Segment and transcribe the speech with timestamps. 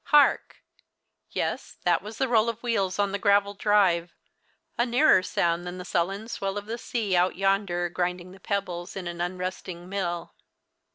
[0.05, 0.63] Hark!
[1.29, 4.11] Yes, that was the roll of wheels on the gravel drive,
[4.75, 8.95] a nearer sound than the sullen swell of the sea out yonder grinding the pebbles
[8.95, 10.33] in an unresting mill.